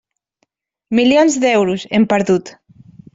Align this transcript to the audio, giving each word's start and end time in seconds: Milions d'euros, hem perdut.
Milions 0.99 1.37
d'euros, 1.43 1.83
hem 1.99 2.09
perdut. 2.15 2.51